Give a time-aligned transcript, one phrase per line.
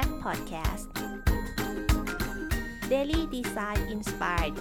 [0.00, 0.86] a c Podcast
[2.92, 4.56] Daily Design Inspired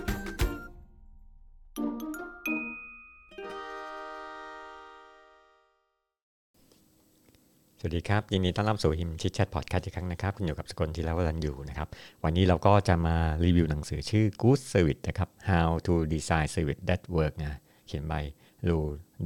[7.79, 11.87] สวัสดีครับ ยินดีต้อนรับสู่ฮิมชิดแชทพอดแคสต์อีกครั้งนะครับ คุณอยู่กับสกลทีละวันอยู่นะครับ
[12.23, 18.23] วันนี้เราก็จะมารีวิวหนังสือชื่อ Good Service นะครับ How to Design Service That Work นะเขียน by
[18.67, 18.79] ลู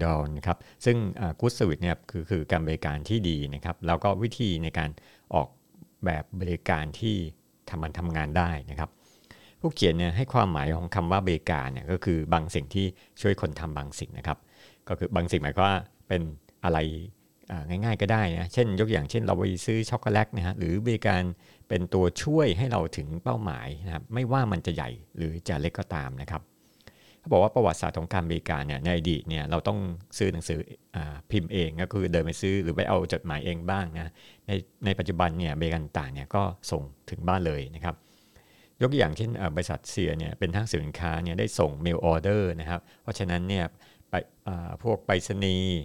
[0.04, 0.97] ดอนนะครับซึ่ง
[1.39, 4.89] Good Service เนี่ยคือคือการบริการที่ดีนะครับแล้วก็วิธีในการ
[5.36, 5.47] ออก
[6.05, 7.15] แบบบริการที่
[7.69, 8.89] ทำมันทำงานได้นะครับ
[9.60, 12.86] ผู้เขียนเนี่ยให้ความหมายของคำว่าบริการเนี่ยก็คือบางสิ่งที่
[13.21, 14.37] ช่วยคนทำบางสิ่งนะครับ
[14.87, 15.77] ก็คือบางสิ่งหมายความว่า
[16.07, 16.21] เป็น
[16.64, 16.77] อะไร
[17.69, 21.21] ง่ายๆก็ได้นะ เช่น ยกอย่างเช่นเราไปซื้อช็อกโกแลตนะฮะหรือบริการ
[21.69, 26.41] เป็นตัวช่วยให้เราถึงเป้าหมายนะครับไม่ว่ามันจะใหญ่หรือจะเล็กก็ตามนะครับ
[27.21, 29.80] เขาบอกว่าประวัติศาสตร์ของการบริการเนี่ยในอดีตเนี่ยเราต้อง
[30.18, 30.97] ซื้อหนังสือ
[31.32, 34.11] พิมพ์เองก็คือเดินไปซื้อหรือไปเอาจดหมายเองบ้างนะ
[34.47, 34.52] ใน
[34.86, 37.95] ในปัจจุบันเนี่ยบริการต่างเนี่ยก็ส่งถึงบ้านเลยนะครับ
[38.81, 43.66] ยกอย่างเช่นบริษัทเซียเนี่ยเป็นทางสินค้าเนี่ยได้ส่ง mail order นะครับเพราะฉะนั้นเนี่ย
[44.09, 44.13] ไป
[44.83, 45.80] พวกไปรษณีย์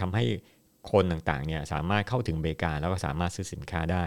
[0.00, 0.24] ทำให้
[0.92, 4.04] คนต่างๆเนี่ยสามารถเข้าถึงบริการแล้วก็สามารถซื้อสินค้าได้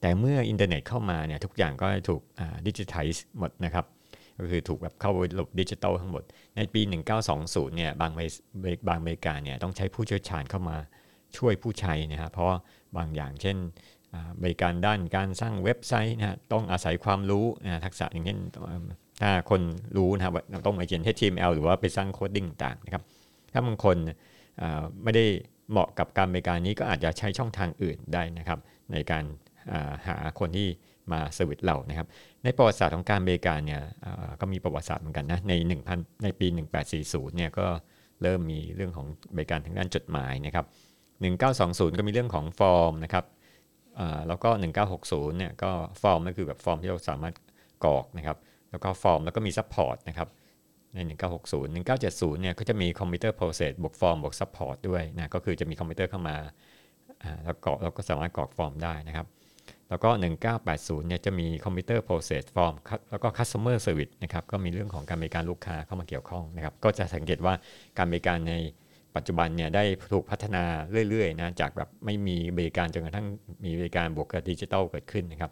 [0.00, 2.22] แต่เมื่ออินเทอร์เน็ตเข้ามาเนี่ยทุกอย่างก็ถูก
[2.66, 3.86] ดิจิทัลหมดนะครับ
[4.42, 6.22] ก็คือถูกแบบเข้าระบบดิจิตอลทั้งหมด
[6.56, 6.80] ในปี
[7.28, 8.12] 1920 เนี่ยบาง
[8.88, 10.76] บางบริการเนี่ยต้องใช้ผู้เชี่ยวชาญเข้ามา
[11.36, 12.48] ช่วยผู้ใช้นะครับเพราะ
[12.96, 13.56] บางอย่างเช่น
[14.42, 18.38] บริการด้านการสร้างเว็บไซต์นะต้องอาศัยความรู้นะทักษะอย่างเช่น
[19.22, 19.60] ถ้าคน
[19.96, 20.34] รู้นะครับ
[20.66, 23.02] ต้องมาเขียน HTML หรือว่าไปสร้าง coding ต่างนะครับ
[23.52, 23.96] ถ้าบางคน
[25.02, 25.24] ไม่ได้
[25.70, 28.58] เหมาะกับการบริการนี้ก็อาจจะใช้ช่องทางอื่นได้นะครับ
[28.92, 29.24] ในการ
[30.06, 30.68] หาคนที่
[31.12, 32.06] มา service เรานะครับ
[32.44, 33.82] ในประวัติศาสตร์ของการบริการเนี่ย
[34.40, 35.52] ก็มีประวัติศาสตร์เหมือนกันนะใน
[35.88, 36.46] 1,000ในปี
[36.90, 37.66] 1840เนี่ยก็
[38.22, 40.66] เริ่มมีเรื่องของบริการทางด้านจดหมายนะครับ
[41.32, 43.24] 1920 ก็มีเรื่องของฟอร์มนะครับ
[44.28, 44.50] แล้วก็
[44.92, 45.70] 1960เนี่ยก็
[46.02, 47.34] ฟอร์มก็คือแบบฟอร์มที่เราสามารถ
[47.84, 48.36] กรอกนะครับ
[48.70, 50.28] แล้วก็ฟอร์มแล้วก็มี support นะครับ
[50.94, 50.98] ใน
[51.38, 56.36] 1960 1970 เนี่ยก็จะมี computer process บวกฟอร์มบวก support ด้วยนะก็คือจะมีคอมพิวเตอร์เข้ามา
[57.44, 59.26] แล้วกรอกแล้วก็สามารถกรอกฟอร์มได้นะครับ
[59.92, 60.10] แล้วก็
[60.58, 62.74] 1980เนี่ยจะมี computer process form
[63.10, 67.54] แล้วก็ customer service นะครับก็มีเรื่องของการบริการลูกค้าเข้ามาเกี่ยวข้องนะครับก็จะสังเกตว่า
[67.98, 68.54] การบริการใน
[69.16, 70.64] ปัจจุบันเนี่ยได้ถูกพัฒนา
[71.10, 73.26] เรื่อยๆนะจากแบบไม่มีบริการจนกระทั่ง
[73.64, 75.50] มีบริการบวกกับดิจิทัลเกิดขึ้นนะครับ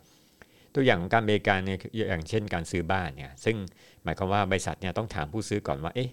[0.75, 3.57] ตัวอย่างของการบริการเนี่ยอย่างเช่นการซื้อบ้านเนี่ยซึ่ง
[4.05, 6.11] หมายความว่าบริษัทเนี่ยต้องถามผู้ซื้อก่อนว่าเอ๊ะ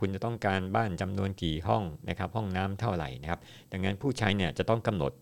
[0.00, 3.40] คุณจะต้องการบ้านจำนวนกี่ห้องนะครับห้องน้ำเท่าไหร่นะครับ
[3.72, 5.12] ดังนั้นผู้ใช้เนี่ยจะต้องกำหนด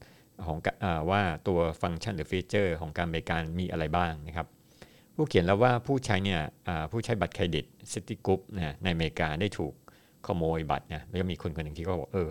[0.47, 4.47] ของอว่าตัวฟังก์ชันหรือ feature ของการบริการมีอะไรบ้างนะครับ
[5.15, 6.41] ผู้เขียนเล่าว่าผู้ใช้เนี่ย
[6.93, 9.75] ผู้ใช้บัตรเครดิต Citigroup นะในอเมริกาได้ถูก
[10.27, 12.29] ขโมยบัตรนะแล้วก็มีคนคนหนึ่งที่ก็บอกเออ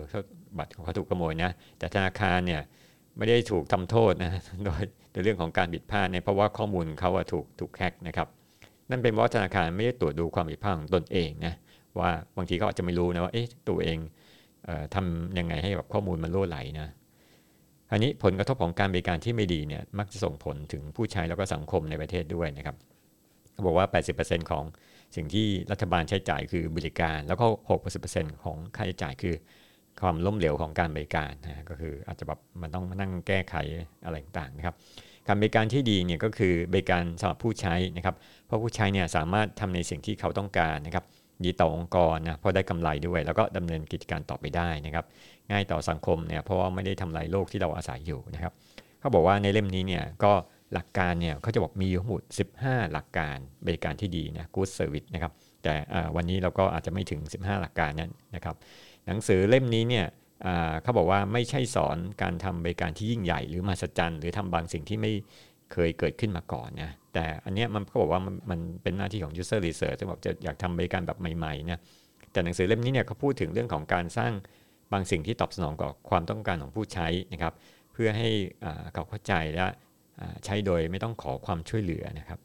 [0.58, 2.60] บัตรของเขาถูกขโมยนะแต่ธนาคารเนี่ย
[3.16, 4.32] ไม่ได้ถูกทำโทษนะ
[4.64, 4.82] โดย
[5.12, 8.28] ในเรื่องของการผิดพลาดเนี่ยเพราะว่าข้อมูลเขาถูกถูก hack นะครับ
[8.90, 11.54] นั่นเป็นเพราะธนาคารไม่ได้ตรวจดูความผิดพลาดของตนเองนะ
[11.98, 13.98] ว่าบางทีเขาอาจจะไม่รู้นะว่าเอ๊ะตัวเอง
[14.64, 16.88] เออทำยังไงให้แบบข้อมูลมันล่วไหลนะ
[17.90, 22.76] อันนี้ผลกระทบของการบริการที่ไม่ดีเนี่ยมักจะส่งผลถึงผู้ใช้แล้วก็สังคมในประเทศด้วยนะครับ
[23.52, 23.86] เขาบอกว่า
[24.18, 24.64] 80%ของ
[25.16, 27.46] สิ่งที่รัฐบาลใช้จ่ายคือบริการ แล้วก็
[27.94, 29.34] 60%ของค่าใช้จ่ายคือ
[30.02, 33.54] ความล้มเหลวของการบริการนะก็คืออาจจะแบบมันต้องมานั่งแก้ไข
[34.04, 34.74] อะไรต่างๆนะครับ
[35.26, 41.04] การบริการที่ดีเนี่ยก็คือบริการสำหรับผู้ใช้นะครับ เพราะผู้ใช้เนี่ยสามารถทำในสิ่งที่เขาต้องการนะครับ
[41.44, 45.04] ดีต่อองค์กรนะเพราะได้กำไรด้วยแล้วก็ดำเนินกิจการต่อไปได้นะครับ
[45.50, 48.52] ง่ายต่อสังคมเนี่ยเพราะว่าไม่ได้ทำลายโลกที่เราอาศัยอยู่นะครับ
[49.00, 50.32] เขาบอกว่าในเล่มนี้เนี่ยก็
[50.74, 52.22] หลักการเนี่ยเขาจะบอกมีทั้งหมด
[52.58, 53.36] 15 หลักการ
[53.66, 55.74] บริการที่ดีนะ good service นะครับแต่
[56.16, 58.54] วันนี้เราก็อาจจะไม่ถึง 15 หลักการนั้นนะครับ
[59.06, 60.06] หนังสือเล่มนี้เนี่ย
[60.82, 65.12] เขาบอกว่าไม่ใช่สอนการทำบริการที่ยิ่งใหญ่ หรือมาสจันหรือทำบางสิ่งที่ไม่
[65.72, 71.80] เคยเกิดขึ้นมาก่อนนะ แต่อันนี้มันเขาบอกว่ามันมันเป็นหน้าที่ของ user research ที่บอกจะอยากทำบริการแบบใหม่ๆนะ
[72.32, 74.32] แต่หนังสือเล่มนี้เนี่ยเขาพูดถึงเรื่องของการสร้าง
[74.92, 77.52] บางสิ่งที่ตอบสนองกับความต้องการของผู้ใช้นะครับ
[77.92, 78.28] เพื่อให้
[78.94, 79.66] เขาเข้าใจและ
[80.44, 82.40] ใช้โดยไม่ต้องขอความช่วยเหลือนะครับ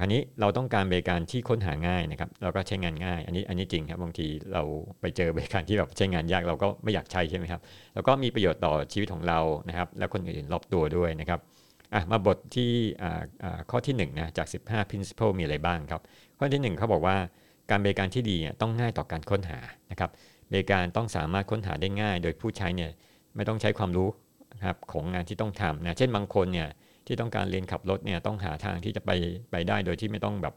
[0.00, 4.62] อันนี้เราต้องการบริการที่ค้นหาง่ายนะครับเราก็ใช้งานง่าย อันนี้อันนี้จริงครับบางทีเรา
[5.00, 7.60] ไปเจอบริการที่แบบใช้งานยากเราก็ไม่อยากใช้ใช่ไหมครับ
[7.94, 11.40] แล้วก็มีประโยชน์ต่อชีวิตของเรานะครับ และคนอื่นรอบตัวด้วยนะครับ
[12.10, 12.70] มาบทที่
[13.70, 16.02] ข้อที่1นะจาก 15 principle มีอะไรบ้างครับ
[16.38, 17.16] ข้อที่ 1เขาบอกว่า
[17.70, 19.58] การบริการที่ดีเนี่ยต้องง่ายต่อการค้นหา
[19.90, 20.10] นะครับ
[20.50, 22.90] บริการต้องสามารถค้นหาได้ง่าย โดยผู้ใช้เนี่ย
[23.36, 24.08] ไม่ต้องใช้ความรู้
[24.66, 26.68] ครับของงานที่ต้องทำนะเช่นบางคนเนี่ย
[27.06, 29.10] ที่ต้องการเรียนขับรถเนี่ยต้องหาทางที่จะไป
[29.50, 30.54] ไปได้โดยที่ไม่ต้องแบบ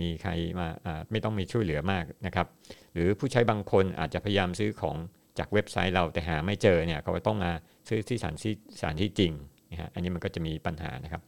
[0.00, 0.68] มีใครมา
[1.10, 2.46] ไม่ต้องมีช่วยเหลือมากนะครับ
[2.94, 4.96] หรือผู้ใช้บางคนอาจจะพยายามซื้อของ
[5.38, 7.52] จากเว็บไซต์เราแต่หาไม่เจอเนี่ยเขาต้องมา
[7.88, 9.32] ซื้อที่สถานที่สถานที่จริง
[9.74, 11.22] นะฮะอันนี้มันก็จะมีปัญหานะครับ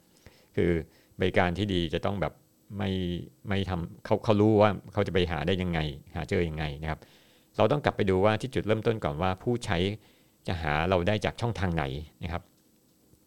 [0.57, 0.71] คือ
[1.21, 2.33] บริการที่ดีจะต้องแบบ
[2.79, 2.91] ไม่
[3.49, 5.79] ไม่ทำเขาเขารู้ว่าเขาจะไปหาได้ยังไง
[6.15, 7.01] หาเจอยังไงนะครับ
[7.57, 9.79] เราต้องกลับไปดูว่าที่จุดเริ่มต้นก่อนว่าผู้ใช้
[10.49, 11.85] จะหาเราได้จากช่องทางไหน
[12.23, 12.43] นะครับ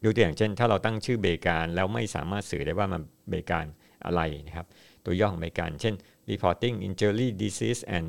[0.03, 3.65] ยกตัวอย่างเช่น ถ้าเราตั้งชื่อเบการแล้วไม่สามารถสื่อได้ว่ามันเบการ
[4.05, 4.67] อะไรนะครับ
[5.05, 5.95] ตัวย่อของเบการเช่น
[6.29, 8.07] reporting injury disease and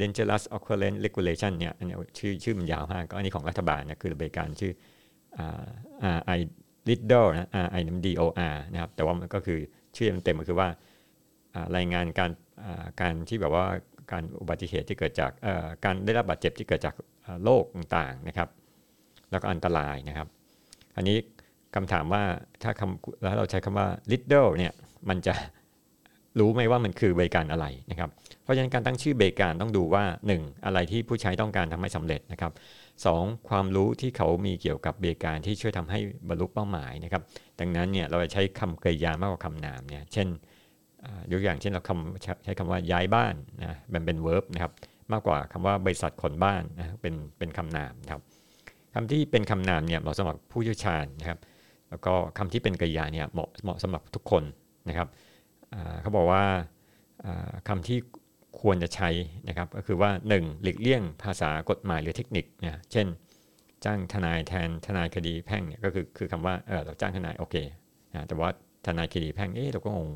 [0.00, 4.72] dangerous occurrence regulation เนี่ยอันนี้ชื่อชื่อมันยาวมากก็อันนี้ของรัฐบาลนะคือเบการชื่อ
[6.36, 6.40] RI
[6.88, 9.58] Riddle นะ RI D O R นะครับแต่ว่ามันก็คือ
[9.96, 10.68] ชื่อเต็มๆก็คือว่า
[11.76, 12.30] รายงานการ
[13.00, 13.66] การที่แบบว่า
[14.12, 15.30] การอุบัติเหตุที่เกิดจาก
[15.84, 16.94] การได้รับบาดเจ็บที่เกิดจาก
[17.44, 18.48] โรคต่างๆนะครับ
[19.30, 20.28] แล้วก็อันตรายนะครับ
[20.96, 21.16] อันนี้
[21.74, 22.22] คำถามว่า
[22.62, 24.72] ถ้าคำแล้วเราใช้คำว่า riddle เนี่ย
[25.08, 25.34] มันจะ
[26.38, 28.10] รู้ไหมว่ามันคือบริการอะไรนะครับ
[28.42, 30.64] เพราะฉะนั้นการตั้งชื่อบริการต้องดูว่า 1.
[30.64, 32.52] อะไรที่ผู้ใช้ต้องการทำให้สำเร็จนะครับ
[33.00, 33.48] 2.
[33.48, 35.98] ความรู้ที่เขามีเกี่ยวกับบริการที่ช่วยทำให้
[36.28, 37.22] บรรลุเป้าหมายนะครับ
[37.60, 40.28] ดังนั้นเนี่ยเราจะใช้คำกริยามากกว่าคำนามเนี่ย เช่น
[41.32, 44.72] ยกอย่างเช่นเราคำใช้คำว่าย้ายบ้านนะมันเป็น verb นะครับ
[45.12, 48.20] มากกว่าคำว่าบริษัทขนบ้านนะเป็นเป็นคำนามนะครับ
[48.94, 51.38] คำที่เป็นคำนามเนี่ยเหมาะสำหรับผู้เชี่ยวชาญนะครับ
[51.90, 54.42] แล้วก็คำที่เป็นกริยาเนี่ยเหมาะเหมาะสำหรับทุกคน
[54.88, 55.08] นะครับ
[56.00, 56.44] เขาบอกว่า
[57.68, 57.98] คำที่
[58.60, 59.10] ควรจะใช้
[59.48, 60.62] นะครับก็คือว่า 1.
[60.62, 63.06] หลีกเลี่ยงภาษากฎหมายหรือเทคนิคเนะเช่น
[63.84, 67.56] จ้างทนายแทนทนายคดีแพ่งเนี่ยก็คือคือคำว่าเออเราจ้างทนายโอเค
[68.12, 68.50] นะแต่ว่า
[68.86, 70.08] ทนายคดีแพ่งเอ๊ะเราก็งง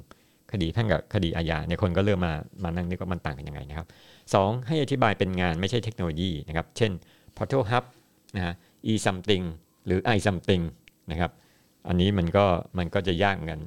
[0.52, 3.86] คดีแพ่งกับคดีอาญาเนี่ยคนก็เริ่มมามานั่งนึกว่ามันต่างกันยังไงนะครับ
[4.26, 4.66] 2.
[4.66, 6.92] ให้อธิบายเป็นงานไม่ใช่เทคโนโลยีนะครับ เช่น
[7.36, 7.84] portal hub
[8.36, 8.54] นะฮะ
[8.90, 9.44] e something
[9.86, 10.64] หรือ i something
[11.10, 11.30] นะครับ
[11.88, 12.44] อันนี้มันก็
[12.78, 13.60] มันก็จะยากเหมือนกัน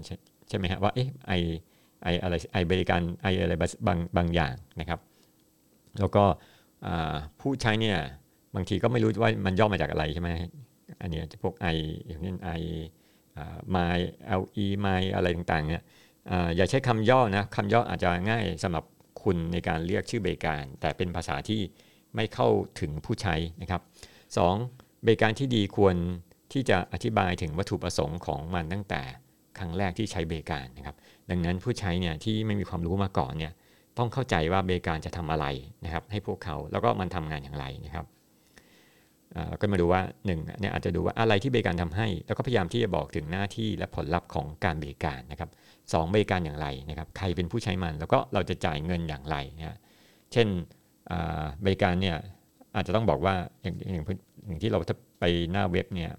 [0.50, 1.08] ใช่ไหมฮะว่าเอ๊ะ
[1.40, 1.42] i
[2.04, 3.54] ไออะไรไอบริการไออะไร
[3.88, 5.00] บางบางอย่างนะครับ
[6.00, 6.24] แล้วก็
[7.40, 7.98] ผู้ใช้เนี่ย
[8.56, 10.30] บางทีก็ไม่รู้ว่ามันย่อมาจากอะไรใช่ไหม
[11.02, 11.68] อันนี้พวกไอ
[12.08, 12.52] อย่างเช่นไอ
[13.70, 13.78] ไม
[14.26, 15.84] เอลีไมอะไรต่างๆเนี่ย
[16.56, 18.86] อย่าใช้คำย่อนะคำย่ออาจจะง่ายสำหรับ
[19.24, 21.62] คุณในการเรียกชื่อบริการ แต่เป็นภาษาที่
[22.16, 22.50] ไม่เข้า
[22.80, 23.82] ถึงผู้ใช้นะครับ
[24.44, 25.06] 2.
[25.06, 25.96] บริการที่ดีควร
[26.54, 29.02] ที่จะอธิบายถึงวัตถุประสงค์ของมันตั้งแต่
[29.58, 30.96] ครั้งแรกที่ใช้บริการนะครับ
[31.32, 33.54] ดังนั้นผู้ใช้เนี่ยที่ไม่มีความรู้มาก่อนเนี่ย
[33.98, 35.46] ต้องเข้าใจว่าบริการจะทำอะไร
[35.86, 38.06] นะครับ ให้พวกเขาแล้วก็มันทำงานอย่างไรนะครับ
[39.50, 45.50] แล้วก็มาดูว่า1เนี่ยอาจจะดูว่าอะไรที่บริการทำให้ แล้วก็พยายามที่จะบอกถึงหน้าที่และผลลัพธ์ของการบริการนะครับ
[45.94, 49.78] สบริการอย่างไรนะครับ ใครเป็นผู้ใช้มัน แล้วก็เราจะจ่ายเงินอย่างไรนะ
[50.32, 50.48] เช่น
[51.66, 52.18] บริการเนี่ย
[52.76, 54.06] อาจจะต้องบอกว่าอย่างอย่าง
[54.48, 54.80] อย่างที่เรา
[55.20, 56.12] ไปหน้าเว็บเนี่ย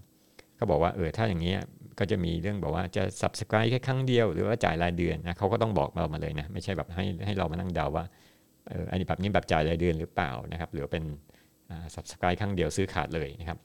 [0.57, 1.55] เขาบอกว่าเออถ้าอย่างนี้
[2.01, 8.05] ก็จะมีเรื่องบอกว่าจะ subscribe แค่ครั้งเดียว หรือว่าจ่ายรายเดือนนะเขาก็ต้องบอกเรามาเลยนะ ไม่ใช่แบบให้ให้เรามานั่งเดาว่า
[8.69, 11.05] เอออันนี้แบบนี้แบบจ่ายรายเดือนหรือเปล่านะครับหรือเป็น
[11.95, 13.59] subscribe ครั้งเดียวซื้อขาดเลยนะครับ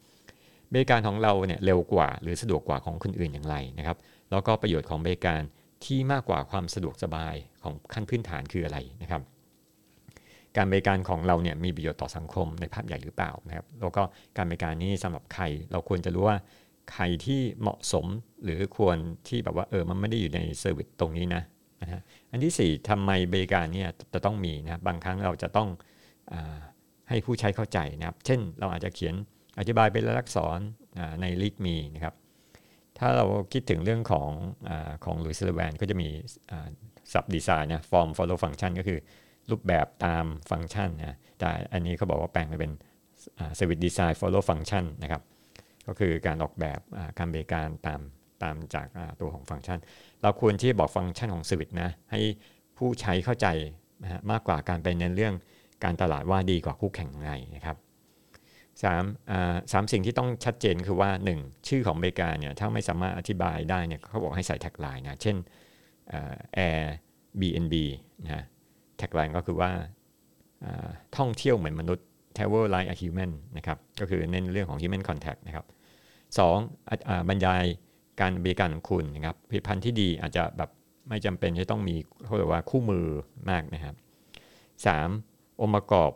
[0.73, 3.97] บริการของเราเนี่ยเร็วกว่า หรือสะดวกกว่าของคนอื่นอย่างไรนะครับ
[4.31, 5.41] แล้วก็ประโยชน์ของบริการ
[5.85, 9.21] ที่มากกว่าความสะดวกสบายของขั้นพื้นฐานคืออะไรนะครับ
[10.57, 14.03] การบริการของเราเนี่ยมีประโยชน์ต่อสังคมในภาพใหญ่หรือเปล่านะครับ แล้วก็
[14.37, 16.37] การบริการนี้สำหรับใครเราควรจะรู้ว่า
[16.91, 18.05] ใครที่เหมาะสม
[18.43, 18.97] หรือควร
[19.27, 21.43] ที่แบบว่าเออมันไม่ได้อยู่ใน service ตรงนี้นะ
[21.81, 22.01] นะฮะ
[22.31, 25.69] อันที่ 4ทำไมบริการเนี่ยจะต้องมีนะบางครั้งเราจะต้อง
[26.31, 26.35] อ
[27.09, 29.15] ให้ผู้ใช้เข้าใจนะครับ เช่นเราอาจจะเขียน
[29.59, 30.59] อธิบายเป็นลักษณ
[31.21, 32.15] ในลิทมีนะครับ
[32.97, 34.29] ถ้าเราคิดถึงเรื่องของ
[34.69, 34.71] อ
[35.05, 36.07] ของลุยส์เลแวนก็จะมี
[37.11, 38.99] ซับดีไซน์นะ form follow function ก็คือ
[39.51, 42.71] รูปแบบตามฟังก์ชันนะแต่อันนี้เขาบอกว่าแปลงไปเป็น
[43.57, 45.21] service design follow function นะครับ
[45.87, 46.79] ก็คือการออกแบบ
[47.17, 47.99] การบริการตาม
[48.43, 48.87] ตามจาก
[49.21, 49.79] ตัวของฟังก์ชัน
[50.21, 52.21] เราควรที่บอกฟังก์ชันของสวิตนะให้
[52.77, 53.47] ผู้ใช้เข้าใจ
[54.03, 55.35] นะมากกว่าการไปเน้นเรื่อง
[55.83, 57.77] การตลาดว่าดีกว่าคู่แข่งไงนะครับ
[58.83, 59.03] สาม
[59.71, 61.67] สามสิ่งที่ต้องชัดเจนคือว่า 1.
[61.67, 65.35] ชื่อของบริการเนี่ยถ้าไม่สามารถอธิบายได้เนี่ยเขาบอกให้ใส่แท็กไลน์นะเช่น
[66.67, 66.83] Air
[67.39, 67.75] BNB
[68.23, 68.43] นะ
[68.97, 69.71] แท็กไลน์ก็คือว่า
[71.17, 75.65] ท่องเที่ยวเหมือนมนุษย์ travel like a human นะครับก็คือเน้นเรื่องของ human contact นะครับ
[76.37, 76.57] สอง
[77.29, 77.63] บรรยาย
[78.21, 80.69] การบริการของคุณนะครับผลิตภัณฑ์ที่ดีอาจจะแบบ
[81.09, 83.07] ไม่จำเป็นจะต้องมีเขาเรียกว่าคู่มือ
[83.49, 83.95] มากนะครับ
[84.85, 85.09] สาม
[85.61, 86.11] องค์ประกอบ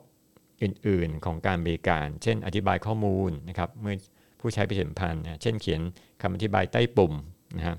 [0.63, 3.95] อื่น ๆ ของการบริการ เช่น อธิบายข้อมูลนะครับเมื่อ
[4.39, 5.81] ผู้ใช้ผลิตภัณฑ์เช่นเขียน
[6.21, 7.13] คำอธิบายใต้ปุ่ม
[7.57, 7.75] นะฮะ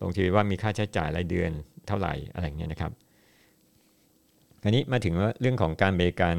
[0.00, 1.50] ลงทีว่ามีค่าใช้จ่ายรายเดือน
[1.86, 2.92] เท่าไหร่อะไรเงี้ยนะครับ
[4.64, 6.36] อันนี้มาถึงเรื่องของการบริการ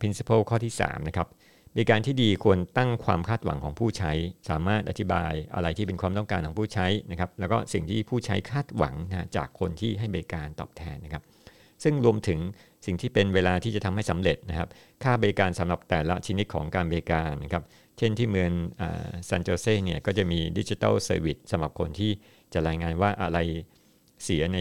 [0.00, 1.28] principle ข้อที่3นะครับ
[1.74, 4.12] บริการที่ดีควรตั้งความคาดหวังของผู้ใช้
[4.48, 11.22] สามารถอธิบายอะไรที่เป็นความต้องการของผู้ใช้นะครับแล้วก็สิ่งที่ผู้ใช้คาดหวังนะจากคนที่ให้บริการตอบแทนนะครับ
[11.82, 12.38] ซึ่งรวมถึง
[12.86, 14.68] สิ่งที่เป็นเวลาที่จะทำให้สำเร็จนะครับ
[15.02, 17.62] ค่าบริการสำหรับแต่ละชนิดของการบริการนะครับ
[17.98, 18.50] เช่นที่เมือง
[19.28, 22.10] ซานโจเซ่เนี่ยก็จะมีดิจิทัลเซอร์วิสสำหรับคนที่
[22.52, 23.38] จะรายงานว่าอะไร
[24.24, 24.58] เสียใน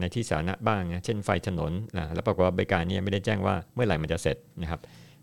[0.00, 4.80] ในที่สาธารณะบ้างนะเช่นไฟถนนนะแล้วปรากฏว่าบริการนี้ไม่ได้แจ้งว่าเมื่อไหร่มันจะเสร็จนะครับ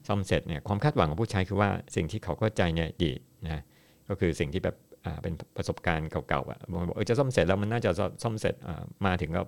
[0.10, 3.12] ซ่อมเสร็จเนี่ยความคาดหวังของผู้ใช้คือว่าสิ่งที่เขาเข้าใจเนี่ยดี
[3.46, 3.62] นะ
[4.10, 4.76] ก็คือสิ่งที่แบบ
[5.22, 7.92] เป็นประสบการณ์เก่าๆอะบอกเออจะซ่อมเสร็จแล้วมันน่าจะ
[8.24, 8.56] ซ่อมเสร็จ
[9.06, 9.42] มาถึงก็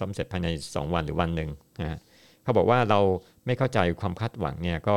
[0.00, 1.98] ซ่อมเสร็จภายใน 2 วันหรือวันหนึ่งนะ
[2.42, 3.00] เขาบอกว่าเรา
[3.46, 4.96] ไม่เข้าใจความคาดหวังเนี่ยก็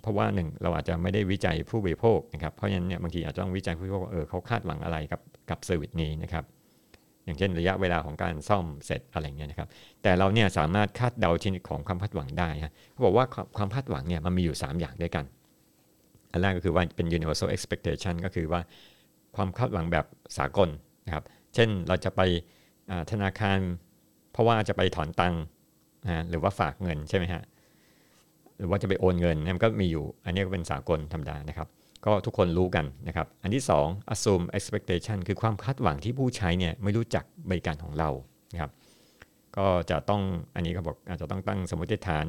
[0.00, 5.20] เพราะว่าหนึ่งเราอาจจะไม่ได้วิจัยผู้บริโภคนะครับเพราะฉะนั้นเนี่ยบางทีอาจจะต้องวิจัยผู้บริโภคเออเขาคาดหวังอะไรกับ
[5.50, 6.44] กับเซอร์วิสนี้นะครับ
[7.26, 9.68] อย่างเช่นระยะเวลาของการซ่อมเสร็จอะไรเงี้ยนะครับ
[10.02, 13.24] แต่เราเนี่ยสามารถคาดเดาชนิดของความคาดหวังได้ฮะเขาบอกว่า
[13.56, 15.24] ความคาดหวังเนี่ยมันมีอยู่ 3 อย่างด้วยกัน
[16.32, 18.60] อันแรกก็คือว่าเป็น universal expectation ก็คือว่า
[19.36, 20.06] ความคาดหวังแบบ
[20.38, 20.68] สากล
[21.06, 22.20] นะครับ เช่นเราจะไป
[23.10, 23.58] ธนาคาร
[24.32, 25.42] เพราะว่าจะไปถอนตังค์
[26.04, 27.42] นะหรือว่าฝากเงินใช่ไหมฮะ
[28.58, 31.68] หรือว่าจะไปโอนเงินนี่มันก็มีอยู่ อันนี้ก็เป็นสากลธรรมดานะครับ
[32.06, 38.10] ก็ทุกคนรู้กันนะครับ อันที่ 2 assume expectation คือความคาดหวังที่ผู้ใช้เนี่ยไม่รู้จักบริการของเรา
[38.52, 38.70] นะครับ
[39.56, 40.22] ก็จะต้อง
[40.54, 42.24] อันนี้ก็บอกอาจจะต้องตั้งสมมติฐาน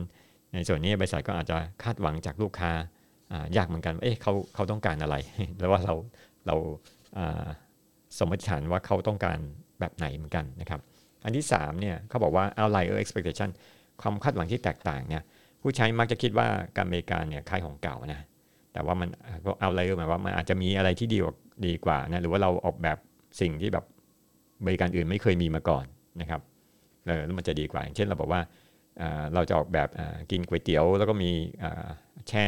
[0.53, 2.71] ในส่วนนี้บริษัทก็อาจจะคาดหวังจากลูกค้า
[3.57, 5.15] ยากเหมือนกัน เอ๊ะเขาเขาต้องการอะไร
[5.59, 5.93] แล้วว่าเรา
[6.47, 6.55] เรา
[8.17, 9.39] สมมติฐานว่าเขาต้องการ
[9.79, 10.81] แบบไหนเหมือนกันนะครับ
[11.23, 13.49] อันที่3เนี่ยเขาบอกว่า outlier expectation
[14.01, 15.23] ความคาดหวังที่แตกต่างเนี่ย
[15.61, 16.47] ผู้ใช้มักจะคิดว่า
[16.77, 18.21] การบริการเนี่ยคล้ายของเก่านะ
[18.77, 19.09] แต่ว่ามัน
[19.45, 21.33] ก็ outlier หมายว่ามันอาจจะมีอะไรที่ดีกว่า
[21.65, 22.97] ดีกว่านะหรือว่าเราออกแบบ
[23.41, 23.85] สิ่งที่แบบ
[24.65, 25.85] บริการอื่นไม่เคยมีมาก่อน
[26.21, 26.41] นะครับ
[27.05, 28.41] แล้วมันจะดีกว่าอย่างเช่นเราบอกว่า
[29.33, 29.89] เราจะออกแบบ
[30.31, 31.31] กินก๋วยเตี๋ยว แล้วก็มี
[32.29, 32.45] แช่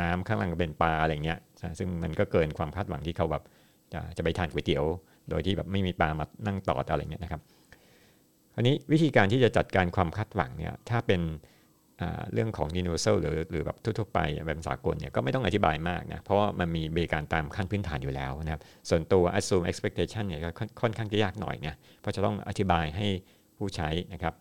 [0.00, 1.38] น้ำข้างล่างเป็นปลาอะไรเงี้ย
[1.78, 3.42] ซึ่งมันก็เกินความคาดหวังที่เขาแบบ
[3.92, 4.84] จะจะไปทานก๋วยเตี๋ยว
[5.30, 7.42] โดยที่แบบไม่มีปลามานั่งต่ออะไรเงี้ยนะครับ
[8.56, 11.20] อันนี้วิธีการที่จะจัดการความคาดหวังเนี่ยถ้าเป็น
[12.32, 23.06] เรื่องของ universal หรือหรือแบบทั่วๆไปแบบสากลเนี่ยก็ไม่ต้องอธิบายมากนะ เพราะว่ามันมีบริการตามขั้นพื้นฐานอยู่แล้วนะครับ ส่วนตัว assume expectation เนี่ยก็ค่อนข้างจะยากหน่อยเนี่ยเพราะจะต้องอธิบายให้
[23.58, 24.34] ผู้ใช้นะครับ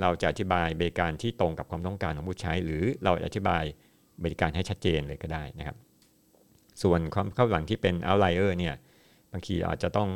[0.00, 3.64] เราจะอธิบายบริการที่ตรงกับความต้องการของผู้ใช้ หรือเราอธิบาย
[4.24, 5.76] บริการให้ชัดเจนเลยก็ได้นะครับ
[6.82, 8.74] ส่วนความเข้าหลังที่เป็น outlier เนี่ย
[9.32, 10.08] บางทีอาจจะต้อง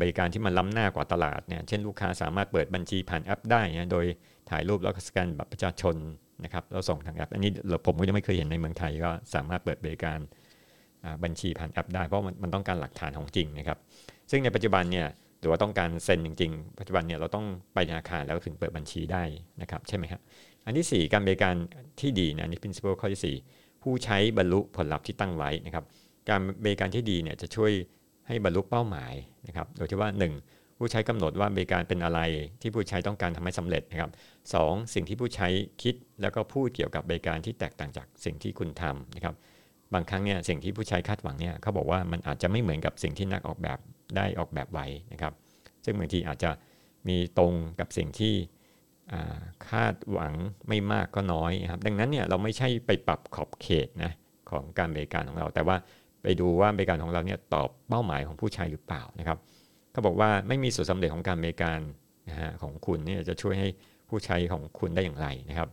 [0.00, 4.06] บริการที่มันล้ำหน้ากว่าตลาดเนี่ยเช่นลูกค้าสามารถเปิดบัญชีผ่านแอปได้นะโดย
[4.50, 5.96] ถ่ายรูปแล้วก็สแกนบัตรประชาชน
[6.44, 7.50] นะครับแล้วส่งทางแอป อันนี้
[7.86, 10.18] ผมก็ยังไม่เคยเห็นในเมืองไทยก็สามารถเปิดบริการ
[11.24, 13.78] บัญชีผ่านแอปได้เพราะมันต้องการหลักฐานของจริงนะครับ
[14.30, 15.06] ซึ่งในปัจจุบันเนี่ย
[15.40, 19.22] หรือว่าต้องการเซ็นจริงๆ ปัจจุบันเนี่ยเราต้องไปธนาคารแล้วถึงเปิดบัญชีได้
[19.62, 20.20] นะครับใช่ไหมครับ
[20.64, 21.54] อันที่ 4 การบริการ
[22.00, 25.84] ที่ดีนะนี่ principle ข้อที่ 4 ผู้ใช้บรรลุผลลัพธ์ที่ตั้งไว้นะครับ
[26.28, 27.72] การบริการที่ดีเนี่ยจะช่วย
[28.26, 29.12] ให้บรรลุเป้าหมาย
[29.46, 30.57] นะครับ โดยที่ว่า 1.
[30.78, 32.20] ผู้ใช้กำหนดว่าบริการเป็นอะไร
[32.60, 34.10] ที่ผู้ใช้ต้องการทำให้สำเร็จนะครับ
[34.52, 34.54] ส
[34.94, 35.48] สิ่งที่ผู้ใช้
[35.82, 39.34] คิดแล้วก็พูดเกี่ยวกับบริการที่แตกต่างจากสิ่งที่คุณทำนะครับ
[39.94, 43.78] บางครั้งเนี่ยสิ่งที่ผู้ใช้คาดหวังเนี่ยเขาบอกว่ามันอาจจะไม่เหมือนกับสิ่งที่นักออกแบบ
[44.16, 45.32] ได้ออกแบบไว้นะครับ
[45.84, 46.50] ซึ่งบางทีอาจจะ
[47.08, 48.34] มีตรงกับสิ่งที่
[49.68, 50.32] คาดหวัง
[50.68, 54.12] ไม่มากก็น้อยครับ ดังนั้นเนี่ยเราไม่ใช่ไปปรับขอบเขตนะ
[54.50, 55.76] ของการบริการของเรา แต่ว่า
[56.22, 59.38] ไปดูว่าบริการของเราเนี่ยตอบเป้าหมายของผู้ใช้หรือเปล่านะครับ
[59.92, 61.78] เขาบอกว่าไม่มีสูตรสาเร็จของการบริการ
[62.28, 63.68] นะฮะของคุณเนี่ยจะช่วยให้
[64.08, 65.68] ผู้ใช้ของคุณได้อย่างไรนะครับ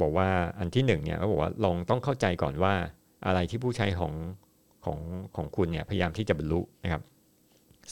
[0.00, 2.74] บอกว่าอันที่หนึ่งเนี่ยเขาบอกว่าลองต้องเข้าใจก่อนว่า
[3.26, 4.12] อะไรที่ผู้ใช้ของ
[4.84, 4.98] ของ
[5.36, 7.02] ของคุณเนี่ยพยายามที่จะบรรลุนะครับ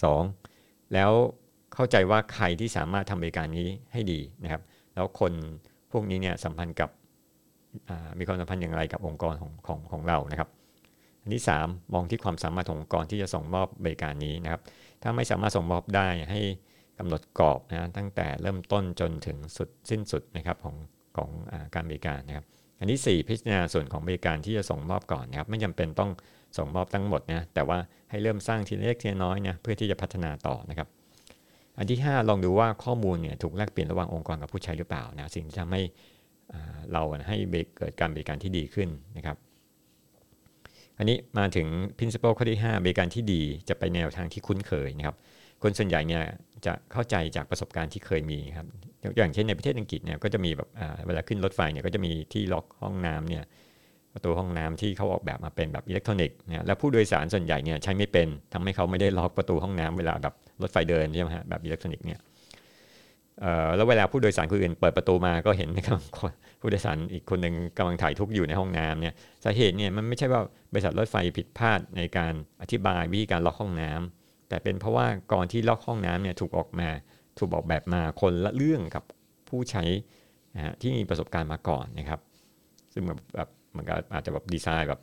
[0.03, 0.23] สอง
[0.95, 1.11] แล้ว
[1.75, 4.63] เข้าใจว่าใครที่สามารถทำบริการนี้ให้ดีนะครับ
[4.95, 5.33] แล้วคน
[5.93, 6.91] พวกนี้เนี่ยสัมพันธ์กับ
[8.19, 10.49] มีความสัมพันธ์อย่างไรกับองค์กรของของของเรานะครับ
[11.35, 14.61] ที่3มองที่ความสามารถขององค์กรที่จะส่งมอบบริการนี้นะครับ
[15.03, 16.41] ถ้าไม่สามารถส่งมอบได้ให้
[16.99, 20.77] กำหนดกรอบนะตั้งแต่เริ่มต้นจนถึงสุดสิ้นสุดนะครับของ
[21.17, 22.45] ของอการบริการนะครับ
[22.79, 26.11] อันที่ 4 พิจารณาส่วนของบริการที่จะส่งมอบก่อนนะครับไม่จำเป็นต้อง
[26.57, 27.79] ส่งมอบทั้งหมดนะแต่ว่า
[28.11, 30.89] ให้เริ่มสร้างทีเล็กทีน้อยนะเพื่อที่จะพัฒนาต่อนะครับ
[31.79, 35.83] อันที่ 5 ลองดูว่าข้อมูลเนี่ยถูกแลกเปลี่ยนระหว่างองค์กรกับผู้ใช้หรือเปล่านะสิ่งที่ทำให้
[36.93, 37.37] เราให้
[37.77, 39.37] เกิดการบริการที่ดีขึ้นนะครับ
[41.01, 45.17] อันนี้มาถึง principle ข้อที่5บริการที่ดีจะไปแนวทางที่คุ้นเคยนะครับ
[45.63, 46.23] คนส่วนใหญ่เนี่ย
[46.67, 48.67] จะเข้าใจจากประสบการณ์ที่เคยมีครับ
[49.19, 50.69] อย่างเช่นในประเทศอังกฤษเนี่ยก็จะมีแบบ
[51.07, 53.45] เวลาขึ้นรถไฟเนี่ยก็จะมีที่ล็อกห้องน้ำเนี่ย
[54.15, 62.21] ประตูห้องน้ำที่เขาออกแบบมาเป็นแบบอิเล็กทรอนิกส์นะแล้วผู้โดยสารส่วนใหญ่เนี่ยใช้ไม่เป็นทำให้เขาไม่ได้ล็อกประตูห้องน้ำเวลาแบบรถไฟเดินใช่ไหมฮะแบบอิเล็กทรอนิกส์เนี่ย
[63.77, 66.01] แล้วเวลาผู้โดยสารคนอื่นเปิดประตูมาก็เห็นนะครับ
[66.61, 70.41] ผู้โดยสารอีกคนหนึ่งกำลังถ่ายทุกอยู่ในห้องน้ำเนี่ยสาเหตุเนี่ยมันไม่ใช่ว่า
[70.73, 72.33] บริษัทรถไฟผิดพลาดในการ
[72.63, 76.89] อธิบายวิธีการล็อกห้องน้ำแต่เป็นเพราะว่าก่อนที่ล็อกห้องน้ำเนี่ยถูกออกมา
[77.39, 79.05] ถูกออกแบบมาคนละเรื่องกับ
[79.49, 79.85] ผู้ใช้
[80.57, 82.21] นะฮะที่มีประสบการณ์มาก่อนนะครับ
[82.93, 85.01] ซึ่งแบบแบบมันก็อาจจะแบบดีไซน์แบบ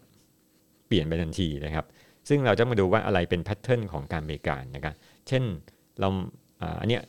[0.88, 1.86] เปลี่ยนไปทันทีนะครับ
[2.29, 4.96] ซึ่งเราจะมาดูว่าอะไรเป็น pattern ของการบริการนะครับ
[5.27, 5.44] เช่น
[6.00, 6.10] เรา
[6.82, 7.01] อันเนี้ย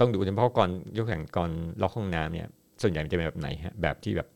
[0.00, 1.50] ต้องดูเฉพาะก่อนยกตัวอย่างกลอน
[1.82, 2.46] ล็อกห้องน้ำเนี่ย
[2.82, 4.28] ส่วนใหญ่จะเป็นแบบไหนฮะแบบที่แบบ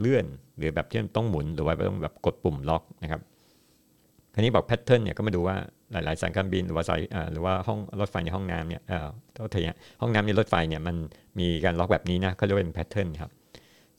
[0.00, 0.24] เลื่อน
[0.56, 3.20] หรือแบบที่ต้องหมุนหรือว่าต้องแบบกดปุ่มล็อกนะครับ
[4.34, 5.56] คราวนี้บอก pattern เนี่ยก็มาดูว่า
[5.92, 7.00] หลาย ๆ สายการบินหรือว่าสาย
[7.32, 9.62] หรือว่าห้องรถไฟในห้องน้ำเนี่ยเออโทษที
[10.00, 10.96] ห้องน้ำในรถไฟเนี่ยมัน
[11.38, 13.30] มีการล็อกแบบนี้นะเขาเรียกว่าเป็น pattern ครับ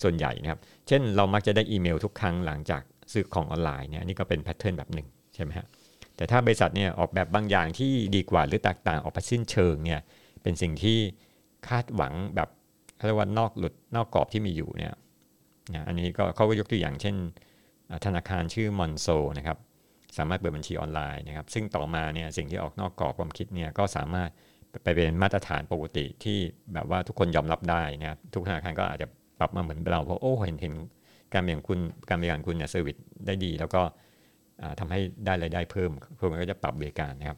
[0.04, 2.82] ส่วนใหญ่นะครับ เช่นเรามักจะได้อีเมลทุกครั้งหลังจาก
[3.14, 5.68] ซื้อของออนไลน์เนี่ยนี่ก็เป็น pattern แบบหนึ่งใช่ไหมฮะ
[6.18, 10.02] แต่ถ้าบริษัทเนี่ยออกแบบบางอย่างที่ดีกว่าหรือแตกต่างออกไปสิ้นเชิงเนี่ย
[10.44, 10.98] เป็นสิ่งที่
[11.68, 12.50] คาดหวังแบบ
[13.06, 14.94] เรียกว่านอกหลุดนอกกรอบที่มีอยู่เนี่ย
[15.74, 17.16] นะอันนี้ก็เขาก็ยกตัวอย่างเช่น
[18.06, 19.08] ธนาคารชื่อ Monzo
[19.38, 19.58] นะครับ
[20.18, 24.30] สามารถเปิดบัญชีออนไลน์นะครับ ซึ่งต่อมาเนี่ยสิ่งที่ออกนอกกรอบความคิดเนี่ยก็สามารถ
[24.84, 26.38] ไปเป็นมาตรฐานปกติที่
[26.74, 29.08] แบบว่าทุกคนยอมรับได้นะครับทุกธนาคารก็อาจจะ
[29.40, 30.74] ปรับมาเหมือนเราเพราะโอ้เห็นเห็น
[31.34, 33.82] การบริการคุณการบริการคุณเนี่ย service ได้ดี แล้วก็
[34.80, 37.38] ทำให้ได้รายได้เพิ่มเพิ่มมันก็จะปรับบริการนะครับ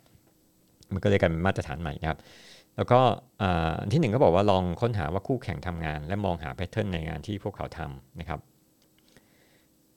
[0.94, 2.20] มันก็เลยกลายเป็นมาตรฐานใหม่นะครับ
[2.78, 3.00] แล้วก็
[3.92, 8.40] ที่หนึ่งก็บอกว่าลองค้นหาว่าคู่แข่งทำงาน และมองหา pattern ในงานที่พวกเขาทำนะครับ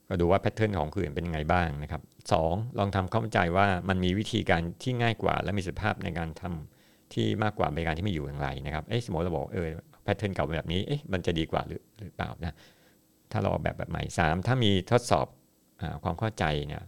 [0.07, 2.33] ก็ดูว่า pattern ของคนอื่นเป็นยังไงบ้างนะครับ2
[2.79, 9.67] ลองทำเข้าใจว่ามันมีวิธีการที่ง่ายกว่า และมีสุภาพในการทำที่มากกว่าบริการที่ไมีอยู่อย่างไรนะครับเอ๊ะสมมติเราบอกเออ
[10.03, 12.55] แพทเทิร์นเก่าแบบนี้เอ๊ะมันจะดีกว่าหรือหรือเปล่านะ
[13.31, 15.27] ถ้าเราออกแบบแบบใหม่สามถ้ามีทดสอบ
[15.81, 16.83] อความเข้าใจเนี่ย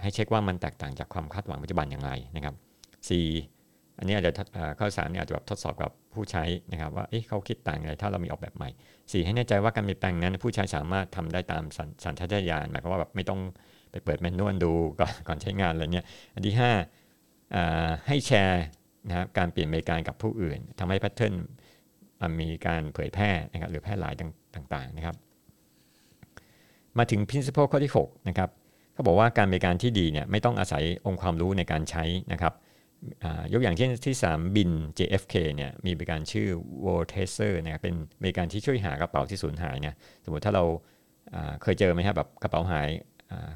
[0.00, 2.54] ให้เช็คว่ามันแตกต่างจากความคาดหวังปัจจุบันอย่างไรนะครับ
[3.10, 3.26] สี่
[3.98, 4.32] อันนี้อาจจะ
[4.78, 8.70] ข้อสามเนี่ยอาจจะแบบทดสอบกับผู้ใช้นะครับว่าเอ๊ะเขาคิดต่างอะไรถ้าเรามีออกแบบใหม่
[9.12, 11.62] สี่ให้แน่ใจว่าการเปลี่ยนแปลงนั้น ผู้ใช้สามารถทำได้ตาม
[12.04, 13.40] สัญชาตญาณหมายความว่าแบบไม่ต้อง
[13.90, 16.72] ไปเปิดแมนนวลดูก่อนก่อนใช้งานอะไรเนี้ยอันที่ห้า
[18.06, 18.64] ให้แชร์
[19.08, 21.34] นะครับการเปลี่ยนบริการกับผู้อื่นทำให้แพทเทิร์น
[22.40, 24.14] มีการเผยแพร่นะครับหรือแพร่หลาย
[24.54, 25.16] ต่างๆนะครับ
[26.98, 28.50] มาถึง principle ข้อที่6นะครับ
[28.92, 32.54] เขาบอกว่าการบริการที่ดีเนี่ยไม่ต้องอาศัยองค์ความรู้ในการใช้นะครับ
[33.52, 36.48] ยกอย่างเช่นที่3บิน JFK เนี่ยมีบริการชื่อ
[36.84, 40.64] w o r t a s e r นะครับเป็นบริการที่ช่วยหากระเป๋าที่สูญหายเนี่ยสมมติถ้าเรา
[41.62, 42.88] เคยเจอไหมครับแบบกระเป๋าหาย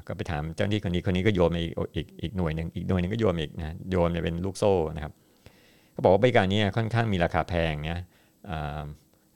[0.07, 1.59] ก็ไปถามเจ้าหน้าที่คนนี้คนนี้ก็โยนไป
[1.95, 5.13] อีกอีกหน่วยหนึ่งอีกหน่วยหนึ่งก็โยนอีกนะโยนเป็นลูกโซ่นะครับ
[5.91, 8.01] เขาบอกว่าบริการนี้ค่อนข้างมีราคาแพงเนี่ย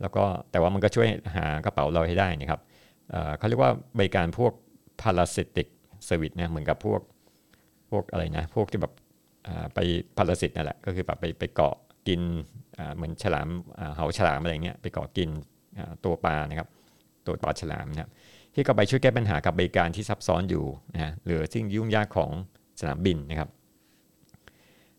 [0.02, 2.60] แล้วก็แต่ว่ามันก็ช่วยหากระเป๋าเราให้ได้นะครับ
[3.38, 4.54] เขาเรียกว่าบริการพวก
[5.02, 5.68] parasitic
[6.08, 7.02] service เนี่ยเหมือนกับพวก
[7.92, 8.94] พวกอะไรนะพวกที่แบบ
[9.74, 9.80] ไป
[10.18, 11.76] พาราสิตนั่นแหละก็คือแบบไปไปเกาะ
[12.08, 12.22] กิน
[12.96, 13.48] เหมือนฉลาม
[13.96, 15.30] เหาฉลามอะไรเงี้ยไปเกาะกิน
[16.06, 16.68] ตัวปลานะครับ
[17.26, 18.10] ตัวปลาฉลามนะครับ
[18.54, 22.32] ที่ก็ไปช่วยแก้ปัญหากับบริการที่ซับซ้อนอยู่นะหรือสิ่งยุ่งยากของ
[22.80, 23.50] สนามบินนะครับ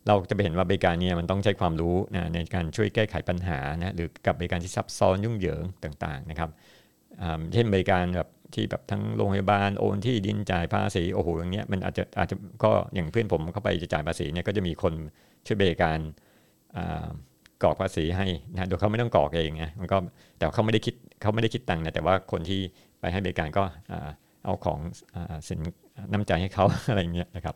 [0.06, 6.50] เราจะไปเห็นว่าบริการนี้มันต้องใช้ความรู้นะในการช่วยแก้ไขปัญหานะหรือกับบริการที่ซับซ้อนยุ่งเหยิงต่างๆนะครับ
[7.52, 14.94] เช่นบริการแบบที่แบบทั้งโรงพยาบาลโอนที่ดินจ่ายภาษีโอ้โหอย่างเงี้ยมันอาจจะอาจจะก็อย่างเพื่อนผมเข้าไปจะจ่ายภาษีเนี่ยก็จะมีคน
[15.46, 15.98] ช่วยบริการ
[17.62, 19.96] กรอกภาษีให้นะโดยเขาไม่ต้องกรอกเองนะมันก็
[20.38, 22.60] แต่เขาไม่ได้คิดเขาไม่ได้คิดตังค์นะแต่ว่าคนที่
[23.00, 23.62] ไปให้บริการก็
[24.44, 24.78] เอาของ
[25.48, 25.60] สิน
[26.12, 27.54] น้ำใจให้เขาอะไรเงี้ยนะครับ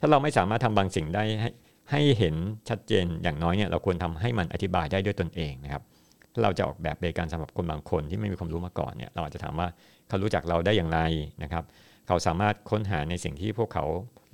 [0.00, 1.50] ถ้าเราไม่สามารถทำบางสิ่งได้ให้
[1.90, 2.34] ให้เห็น
[2.68, 5.82] ชัดเจนอย่างน้อยเนี่ยเราควรทำให้มันอธิบายได้ด้วยตนเองนะครับ
[6.42, 9.68] เราจะออกแบบบริการสำหรับคนบางคนที่ไม่มีความรู้มาก่อนเนี่ยเราอาจจะถามว่า
[10.08, 11.00] เขารู้จักเราได้อย่างไร
[11.42, 11.64] นะครับ
[12.06, 13.84] เขาสามารถค้นหาในสิ่งที่พวกเขา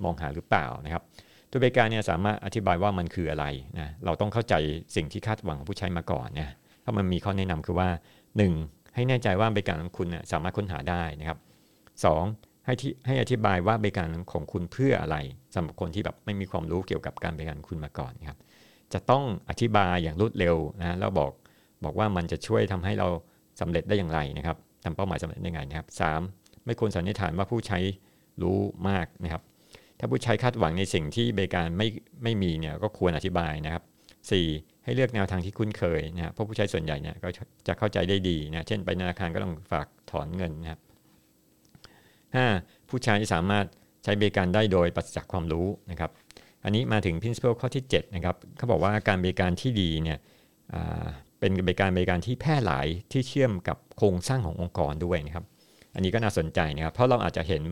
[0.03, 1.03] มองหาหรือเปล่านะครับ
[1.51, 3.45] ตัวบริการเนี่ยสามารถอธิบายว่ามันคืออะไร
[3.79, 4.53] นะเราต้องเข้าใจ
[4.95, 6.49] สิ่งที่คาดหวังของผู้ใช้มาก่อนเนี่ย
[6.83, 7.89] ถ้ามันมีข้อแนะนำคือว่า
[8.43, 8.95] 1.
[8.95, 11.37] ให้แน่ใจว่าบริการของคุณสามารถค้นหาได้นะครับ
[12.03, 12.65] 2.
[12.65, 15.17] ให้ที่ให้อธิบายว่าบริการของคุณเพื่ออะไร
[15.55, 18.37] สำหรับคนที่แบบไม่มีความรู้เกี่ยวกับการบริการคุณมาก่อนนะครับ
[18.93, 21.31] จะต้องอธิบายอย่างรวดเร็วนะแล้วบอก
[21.85, 23.07] บอกว่ามันจะช่วยทำให้เรา
[23.61, 26.03] สำเร็จได้อย่างไรนะครับทำเป้าหมายสำเร็จได้ไงนะครับส
[26.65, 27.79] ไม่ควรสันนิษฐานว่าผู้ใช้
[28.41, 28.57] รู้
[28.89, 29.41] มากนะครับ
[29.99, 31.87] ถ้าผู้ใช้คาดหวังในสิ่งที่บริการไม่
[32.23, 33.83] ไม่มีเนี่ยก็ควรอธิบายนะครับ
[34.33, 34.83] 4.
[34.83, 37.29] ให้เลือกแนวทางที่คุ้นเคยนะเพราะผู้ใช้ส่วนใหญ่เนี่ยก็
[37.67, 40.79] จะเข้าใจได้ดีนะเช่นไปธนาคารก็ต้องฝากถอนเงินนะครับ
[41.83, 42.89] 5.
[42.89, 43.65] ผู้ใช้สามารถ
[44.03, 46.11] ใช้บริการได้โดยปราศจากความรู้นะครับ
[46.63, 50.17] อันนี้มาถึง principle ข้อที่7นะครับเขาบอกว่าการบริการที่ดีเนี่ย
[51.39, 55.45] เป็นบริการบริการที่แพร่หลายที่เชื่อมกับโครงสร้างขององค์กรด้วยนะครับ
[55.95, 57.63] อันนี้ก็น่าสนใจนะครับ เพราะเราอาจจะเห็น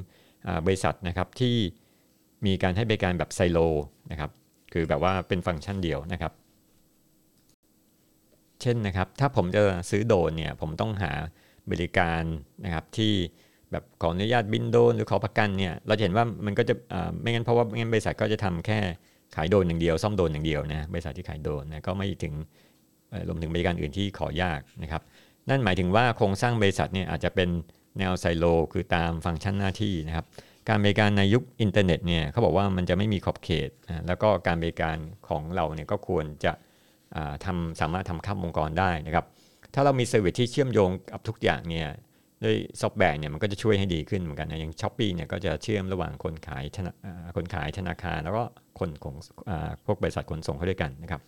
[0.65, 1.55] บริษัทนะครับที่
[2.45, 3.59] มีการให้บริการแบบไซโล
[4.11, 4.31] นะครับ
[4.73, 6.31] คือแบบว่าเป็นฟังก์ชันเดียวนะครับ
[8.61, 11.11] เช่นนะครับ ถ้าผมจะซื้อโดนเนี่ยผมต้องหา
[11.71, 12.23] บริการ
[12.65, 13.13] นะครับที่
[13.71, 16.75] แบบขออนุญาตบินโดนหรือขอประกันเนี่ยเราจะเห็นว่ามันก็จะ
[17.21, 18.79] ไม่งั้นเพราะว่าไม่งั้นบริษัทก็จะทำแค่
[19.35, 22.33] ขายโดนอย่างเดียว ซ่อมโดนอย่างเดียวนะบริษัทที่ขายโดนนะก็ไม่ถึง
[23.27, 25.01] รวมถึงบริการอื่นที่ขอยากนะครับ
[25.49, 27.49] นั่นหมายถึงว่าโครงสร้างบริษัทเนี่ยอาจจะเป็น
[27.99, 30.25] แนวไซโล คือตามฟังก์ชันหน้าที่นะครับ
[30.69, 33.69] การบริการในยุคอินเทอร์เน็ตเนี่ยเขาบอกว่ามันจะไม่มีขอบเขต
[34.07, 34.97] แล้วก็การบริการ
[35.27, 36.51] ของเราเนี่ยก็ควรจะ
[37.15, 39.25] อ่าทำสามารถทำข้ามองค์กรได้นะครับ
[39.73, 41.87] ถ้าเรามี service ที่เชื่อมโยงกับทุกอย่างเนี่ย
[42.43, 46.91] ด้วยซอฟต์แวร์เนี่ยมันก็จะช่วยให้ดีขึ้นเหมือนกันนะอย่าง Shopee เนี่ยก็จะเชื่อมระหว่างคนขายธนา
[47.35, 48.43] คนขายธนาคาร แล้วก็
[48.79, 49.15] คนของ
[49.49, 49.51] อ
[49.85, 51.21] พวกบริษัทขนส่งเข้าด้วยกันนะครับ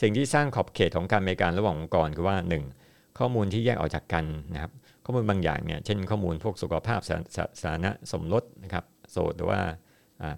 [0.00, 2.36] สิ่งที่สร้างขอบเขตของการบริการระหว่างองค์กรคือว่า
[2.76, 3.18] 1.
[3.18, 4.72] ข้อมูลที่แยกออกจากกันนะครับ
[5.04, 9.60] ข้อมูลบางอย่างเนี่ยเช่นข้อมูลพวกสุขภาพสาสาสาธารณะสมรสนะครับโสดหรือว่า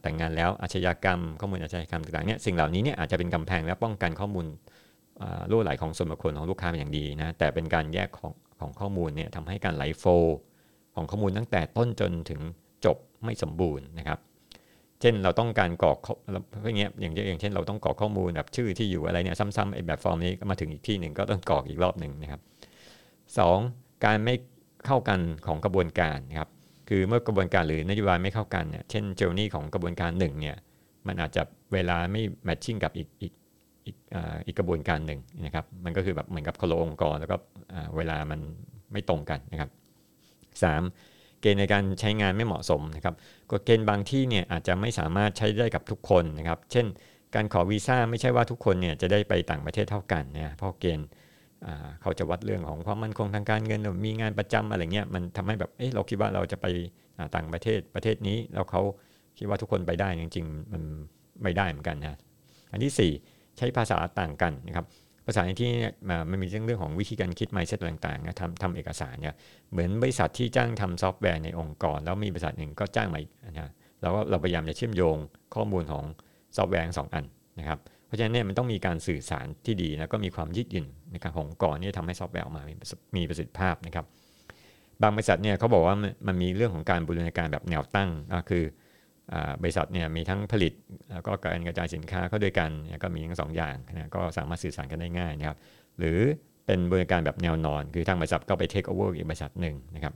[0.03, 4.47] แต่งงานแล้วอาชญากรรม ข้อมูลอาชญากรรมต่างๆเนี่ยสิ่งเหล่านี้เนี่ยอาจจะเป็นกำแพงและป้องกันข้อมูล
[5.51, 10.25] รั่วไหลของส่วนบุคคลของลูกค้าเป็นอย่างดีนะแต่เป็นการแยกของของข้อมูลเนี่ยทำให้การไหลโฟล
[10.95, 12.41] ของข้อมูลตั้งแต่ต้นจนถึง
[12.85, 14.19] จบไม่สมบูรณ์นะครับ
[15.07, 16.29] ช่นเราต้องการกรอกอ
[16.69, 22.41] อย่างเงี้ยอย่างอย่างเช่นเราต้องกรอกข้อมูลแบบชื่อที่อยู่อะไรเนี่ยซ้ำๆไอ้แบบฟอร์มนี้ก็มาถึงอีกที่หนึ่งก็ต้องกรอกอีกรอบหนึ่งนะครับ
[23.39, 23.59] สอง
[24.05, 24.35] การไม่
[24.87, 26.51] เข้ากันของกระบวนการนะครับ
[26.89, 30.57] คือเมื่อกระบวนการหรือนโยบายไม่เข้ากันเนี่ยเช่นเจอร์นี่ของกระบวนการหนึ่งเนี่ย
[31.07, 31.43] มันอาจจะ
[31.73, 33.33] เวลาไม่แมทชิ่งกับอีกอีก
[33.87, 33.97] อีก
[34.47, 37.37] อีกกระบวนการหนึ่งนะครับมันก็คือแบบเหมือนกับคนละองค์กรแล้วก็
[37.97, 38.41] เวลามัน
[38.93, 39.71] ไม่ตรงกันนะครับ
[40.63, 40.83] สาม
[41.47, 43.15] กณฑ์ในการใช้งานไม่เหมาะสมนะครับ
[43.53, 46.87] กฎเกณฑ์บางที่เนี่ยอาจจะไม่สามารถใช้ได้กับทุกคนนะครับ เช่น
[47.35, 51.09] การขอวีซ่าไม่ใช่ว่าทุกคนเนี่ยจะได้ไปต่างประเทศเท่ากันนะเพราะเกณฑ์
[52.03, 56.67] เขาจะวัดเรื่องของความมั่นคงทางการเงินหรือมีงานประจำอะไรเงี้ยมันทำให้แบบเอ๊ะเราคิดว่าเราจะไป
[57.35, 58.83] ต่างประเทศประเทศนี้แล้วเขา
[59.39, 60.83] คิดว่าทุกคนไปได้จริงๆมัน
[61.43, 62.19] ไม่ได้เหมือนกันนะ
[62.73, 63.13] อันที่สี่
[63.59, 64.87] ใช้ภาษาต่างกันนะครับ
[65.27, 69.35] ภาษาในที่นี่ยมามันมีเรื่องเรื่องของวิธีการคิด mindset ต่างๆนะทำทำเอกสารเนี่ย
[69.71, 73.71] เหมือนบริษัทที่จ้างทำซอฟต์แวร์ในองค์กร แล้วมีบริษัทหนึ่งก็จ้างมาอีกนะ
[74.03, 75.17] เราก็เราพยายามจะเชื่อมโยง
[75.55, 76.05] ข้อมูลของ
[76.57, 77.25] ซอฟต์แวร์สองอัน
[77.59, 82.63] นะครับเพราะฉะนั้นเนี่ยมันต้องมีการสื่อสารที่ดีแล้วก็มีความยืดหยุ่นนะครับขององค์กรนี่ทำให้ซอฟต์แวร์ออกมา
[83.17, 84.05] มีประสิทธิภาพนะครับ
[85.03, 85.95] บางบริษัทเนี่ยเขาบอกว่า
[86.27, 88.65] มันมีเรื่องของการบูรณาการแบบแนวตั้งก็คือ
[89.63, 90.73] บริษัทเนี่ยมีทั้งผลิต
[91.13, 92.71] แล้วก็การกระจายสินค้าเข้าด้วยกัน
[93.03, 95.57] ก็มีทั้งสองอย่างนะก็สามารถสื่อสารกันได้ง่ายนะครับ
[95.99, 96.19] หรือ
[96.67, 100.15] เป็นบริการแบบแนวนอน คือทางบริษัทก็ไปเทคโอเวอร์อีกบริษัทหนึ่งนะครับ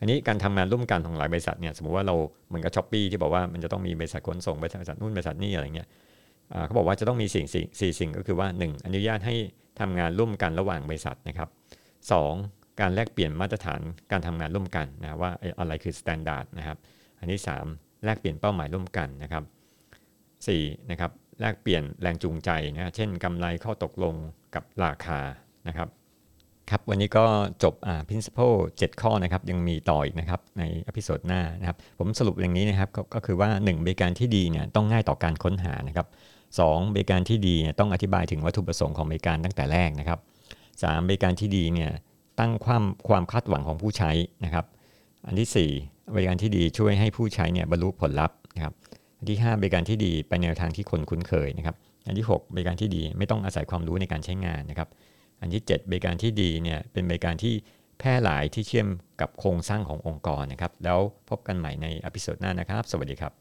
[0.00, 2.14] อันนี้การทำงานร่วมกันของหลายบริษัทเนี่ยสมมติว่าเรา
[2.48, 5.88] เหมือนกับ Shopee ที่บอกว่ามันจะต้องมีบริษัทขนส่งบริษัทนู่นบริษัทนี่อะไรเงี้ย
[6.66, 7.46] เขาบอกว่าจะต้องมีสิ่ง
[7.80, 8.84] สี่สิ่งก็คือว่า 1.
[8.86, 9.34] อนุญาตให้
[9.80, 11.48] ทำงานร่วมกันระหว่างบริษัทนะครับ
[12.14, 12.80] 2.
[12.80, 13.80] การแลกเปลี่ยนมาตรฐาน
[14.12, 16.78] การทำงานร่วมกันนะว่าอะไรคือ standard นะครับ
[17.22, 19.44] อันที่ 3 แลกเปลี่ยนเป้าหมายร่วมกันนะครับ
[20.16, 20.90] 4.
[20.90, 24.14] นะครับแลกเปลี่ยนแรงจูงใจนะเช่นกำไรข้อตกลง
[24.54, 25.20] กับราคา
[25.68, 25.88] นะครับ
[26.70, 27.24] ครับวันนี้ก็
[27.62, 36.06] จบอ่า principle 7 ข้อนะครับยังมีต่ออีกนะครับใน episode หน้านะครับผมสรุปอย่างนี้นะครับก็คือว่า 1 บริการที่ดีเนี่ยต้องง่ายต่อการค้นหานะครับ
[36.50, 36.94] 2.
[36.94, 40.18] บริการที่ดีเนี่ยต้องอธิบายถึงวัตถุประสงค์ของบริการตั้งแต่แรกนะครับ
[40.62, 41.08] 3.
[41.08, 41.90] บริการที่ดีเนี่ย
[42.40, 44.10] ตั้งความความคาดหวังของผู้ใช้
[44.44, 44.66] นะครับ
[45.26, 48.74] อันที่ 4 บริการที่ดีช่วยให้ผู้ใช้เนี่ยบรรลุผลลัพธ์นะครับ
[49.18, 54.88] อันที่ 5 บริการที่ดีไปแนวทางที่คนคุ้นเคยนะครับ อันที่ 6 บริการที่ดีไม่ต้องอาศัยความรู้ในการใช้งานนะครับ
[55.40, 57.54] อันที่ 7 บริการที่ดีเนี่ยเป็นบริการที่
[57.98, 58.88] แพร่หลายที่เชื่อม
[59.20, 60.98] กับโครงสร้างขององค์กรนะครับ แล้ว
[61.30, 63.32] พบกันใหม่ในอพิโซดหน้านะครับ สวัสดีครับ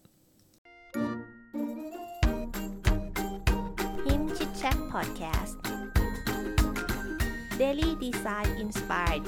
[4.06, 5.56] Him Chit Chat Podcast
[7.62, 9.26] Daily Design Inspired